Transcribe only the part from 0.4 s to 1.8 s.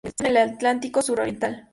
en el Atlántico suroriental.